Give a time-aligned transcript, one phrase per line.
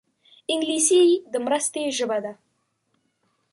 [0.51, 1.01] انګلیسي
[1.31, 2.33] د مرستې ژبه ده